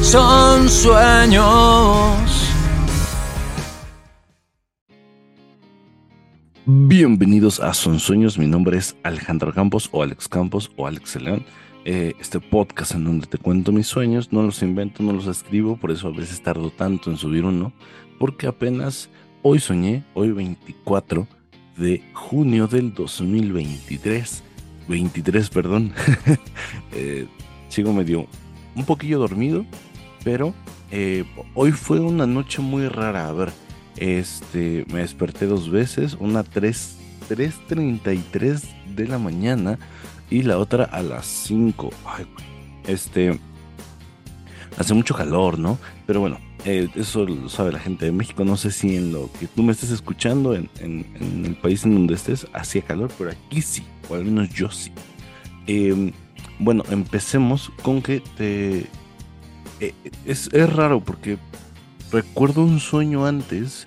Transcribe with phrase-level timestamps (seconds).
[0.00, 1.44] son sueños.
[6.66, 11.44] Bienvenidos a Son Sueños, mi nombre es Alejandro Campos o Alex Campos o Alex León.
[11.84, 15.76] Eh, este podcast en donde te cuento mis sueños, no los invento, no los escribo,
[15.76, 17.72] por eso a veces tardo tanto en subir uno,
[18.18, 19.08] porque apenas
[19.42, 21.26] hoy soñé, hoy 24
[21.78, 24.42] de junio del 2023,
[24.88, 25.94] 23, perdón,
[26.92, 27.26] eh,
[27.68, 28.26] sigo medio
[28.78, 29.66] un poquillo dormido,
[30.28, 30.52] pero
[30.90, 31.24] eh,
[31.54, 33.50] hoy fue una noche muy rara, a ver,
[33.96, 36.96] este, me desperté dos veces, una 3,
[37.30, 38.60] 3.33
[38.94, 39.78] de la mañana
[40.28, 41.88] y la otra a las 5.
[42.86, 43.40] este,
[44.76, 45.78] hace mucho calor, ¿no?
[46.06, 48.44] Pero bueno, eh, eso lo sabe la gente de México.
[48.44, 50.68] No sé si en lo que tú me estés escuchando, en,
[51.42, 54.92] el país en donde estés, hacía calor, pero aquí sí, o al menos yo sí.
[55.66, 56.12] Em,
[56.58, 58.86] bueno, empecemos con que te...
[59.80, 61.38] Eh, es, es raro porque
[62.10, 63.86] recuerdo un sueño antes,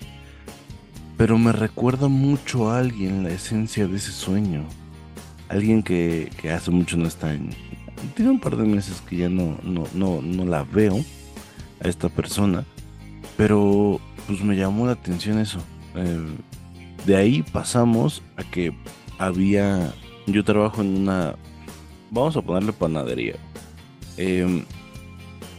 [1.16, 4.64] pero me recuerda mucho a alguien la esencia de ese sueño.
[5.48, 7.50] Alguien que, hace mucho no está en...
[8.16, 11.04] Tiene un par de meses que ya no, no, no, no la veo
[11.84, 12.64] a esta persona,
[13.36, 15.58] pero pues me llamó la atención eso.
[15.94, 16.36] Eh,
[17.06, 18.74] de ahí pasamos a que
[19.18, 19.92] había...
[20.26, 21.36] Yo trabajo en una...
[22.10, 23.36] Vamos a ponerle panadería.
[24.16, 24.64] Em,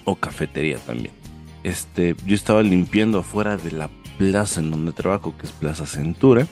[0.06, 1.14] o cafetería también.
[1.64, 6.48] Este, yo estaba limpiando afuera de la plaza en donde trabajo, que es Plaza Centura.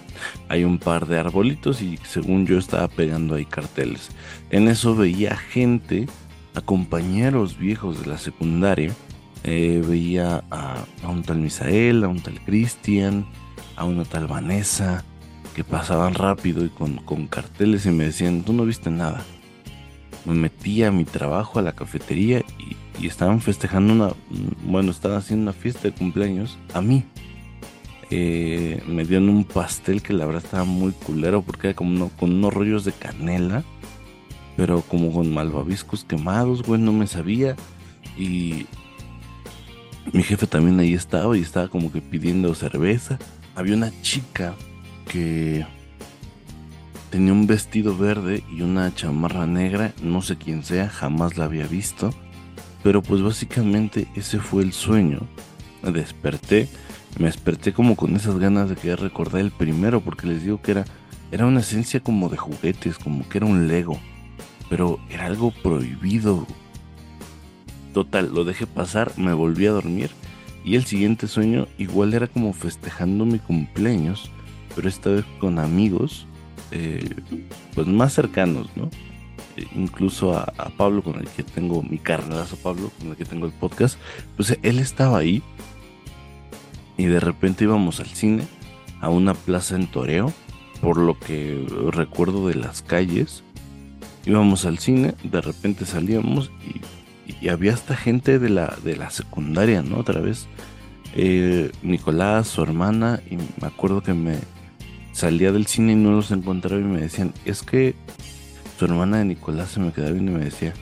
[0.49, 4.09] Hay un par de arbolitos y según yo estaba pegando ahí carteles.
[4.49, 6.07] En eso veía gente,
[6.55, 8.93] a compañeros viejos de la secundaria.
[9.43, 13.25] Eh, veía a, un tal Misael, a un tal Cristian,
[13.75, 15.03] a una tal Vanessa,
[15.55, 19.23] que pasaban rápido y con, con carteles y me decían, tú no viste nada.
[20.25, 24.13] Me metí a mi trabajo, a la cafetería y y estaban festejando una,
[24.63, 27.03] bueno, estaban haciendo una fiesta de cumpleaños a mí.
[28.11, 32.31] Eh, me dieron un pastel que la verdad estaba muy culero porque era como con
[32.31, 33.63] unos rollos de canela,
[34.55, 37.55] pero como con malvaviscos quemados, güey, no me sabía.
[38.17, 38.67] Y
[40.13, 43.17] mi jefe también ahí estaba y estaba como que pidiendo cerveza.
[43.55, 44.53] Había una chica
[45.07, 45.65] que
[47.09, 51.65] tenía un vestido verde y una chamarra negra, no sé quién sea, jamás la había
[51.65, 52.13] visto.
[52.83, 55.21] Pero pues básicamente ese fue el sueño.
[55.83, 56.67] Me desperté,
[57.19, 60.71] me desperté como con esas ganas de querer recordar el primero, porque les digo que
[60.71, 60.85] era,
[61.31, 63.99] era una esencia como de juguetes, como que era un Lego.
[64.69, 66.47] Pero era algo prohibido.
[67.93, 70.09] Total, lo dejé pasar, me volví a dormir.
[70.63, 74.31] Y el siguiente sueño igual era como festejando mi cumpleaños,
[74.75, 76.27] pero esta vez con amigos,
[76.71, 77.15] eh,
[77.73, 78.89] pues más cercanos, ¿no?
[79.75, 80.45] Incluso a,
[80.77, 83.97] Pablo, con el que tengo mi carnalazo Pablo, con el que tengo el podcast,
[84.35, 85.43] pues él estaba ahí
[86.97, 88.43] y de repente íbamos al cine,
[88.99, 90.33] a una plaza en Toreo,
[90.81, 93.43] por lo que recuerdo de las calles.
[94.25, 96.81] Íbamos al cine, de repente salíamos y,
[97.47, 99.97] había hasta gente de la, de la secundaria, ¿no?
[99.97, 100.47] Otra vez.
[101.15, 104.37] Eh, Nicolás, su hermana, y me acuerdo que me
[105.11, 107.95] salía del cine y no los encontraba y me decían, es que
[108.81, 110.73] su hermana de Nicolás se me quedaba viendo y me decía,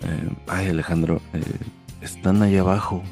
[0.00, 1.42] eh, ay Alejandro, eh,
[2.00, 3.02] están allá abajo.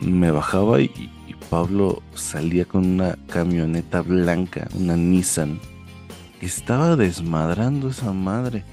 [0.00, 1.10] Me bajaba y,
[1.48, 5.60] Pablo salía con una camioneta blanca, una Nissan.
[6.42, 8.64] Estaba desmadrando esa madre.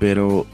[0.00, 0.46] Pero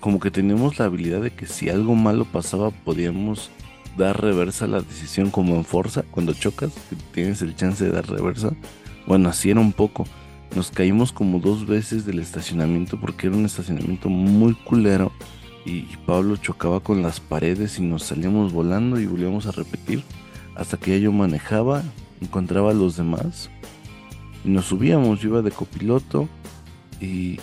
[0.00, 3.50] como que teníamos la habilidad de que si algo malo pasaba podíamos
[3.98, 6.72] dar reversa a la decisión como en Forza, cuando chocas,
[7.12, 8.52] tienes el chance de dar reversa.
[9.06, 10.06] Bueno, así era un poco.
[10.54, 15.10] Nos caímos como dos veces del estacionamiento porque era un estacionamiento muy culero.
[15.66, 20.04] Y, Pablo chocaba con las paredes y nos salíamos volando y volvíamos a repetir.
[20.54, 21.82] Hasta que ya yo manejaba,
[22.20, 23.50] encontraba a los demás.
[24.44, 26.28] Y nos subíamos, yo iba de copiloto.
[27.00, 27.40] Y,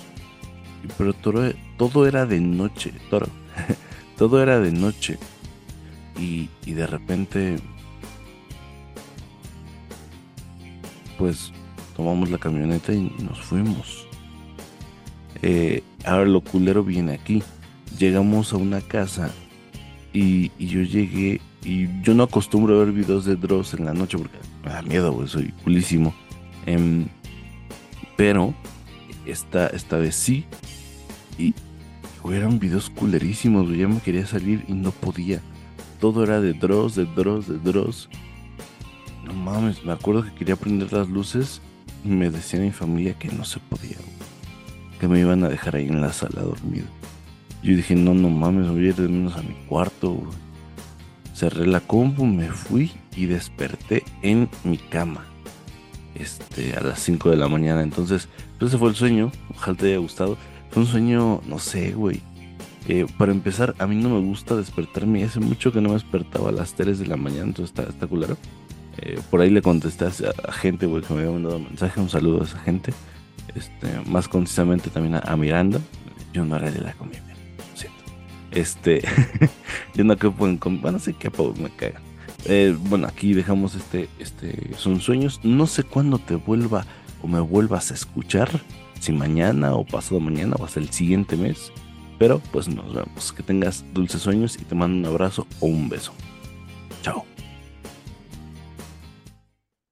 [0.97, 3.27] pero todo, todo, era de noche, todo,
[4.17, 5.17] todo era de noche.
[6.17, 7.57] Y, y de repente,
[11.17, 11.51] pues
[12.01, 14.07] tomamos la camioneta y nos fuimos.
[15.43, 17.43] Eh, ahora lo culero viene aquí.
[17.99, 19.29] Llegamos a una casa
[20.11, 24.17] y, yo llegué y yo no acostumbro a ver videos de Dross en la noche
[24.17, 26.11] porque me da miedo, soy culísimo.
[26.65, 27.05] Em,
[28.17, 28.55] pero
[29.27, 30.45] esta, esta vez sí.
[31.37, 31.53] Y
[32.33, 35.39] eran videos culerísimos, Ya me quería salir y no podía.
[35.99, 38.09] Todo era de Dross, de Dross, de Dross.
[39.23, 41.61] No mames, me acuerdo que quería prender las luces
[42.03, 43.97] me decía mi familia que no se podía,
[44.99, 46.87] que me iban a dejar ahí en la sala dormido.
[47.63, 50.19] Yo dije, no, no mames, voy a ir de menos a mi cuarto.
[51.35, 55.25] Cerré la compu, me fui y desperté en mi cama.
[56.15, 57.83] Este, a las 5 de la mañana.
[57.83, 58.27] Entonces,
[58.57, 59.31] pues ese fue el sueño.
[59.51, 60.37] Ojalá te haya gustado.
[60.71, 62.21] Fue un sueño, no sé, güey.
[63.17, 65.23] Para empezar, a mí no me gusta despertarme.
[65.23, 68.07] Hace mucho que no me despertaba a las 3 de la mañana, entonces está, está
[68.07, 68.37] culero.
[68.97, 71.99] Eh, por ahí le contesté a, gente, que me había mandado mensaje.
[71.99, 72.93] Un saludo a esa gente.
[73.55, 75.79] Este, más concisamente también a, Miranda.
[76.33, 77.21] Yo no era de la comida,
[77.75, 77.97] siento.
[78.51, 79.01] Este,
[79.95, 80.59] yo no quepo en.
[80.81, 82.01] Bueno, sí que me cagan.
[82.45, 85.39] Eh, bueno, aquí dejamos este, este, son sueños.
[85.43, 86.85] No sé cuándo te vuelva
[87.21, 88.49] o me vuelvas a escuchar,
[88.99, 91.71] si mañana o pasado mañana o hasta el siguiente mes.
[92.17, 93.33] Pero pues nos vemos.
[93.33, 96.13] Que tengas dulces sueños y te mando un abrazo o un beso.
[97.01, 97.30] Chao.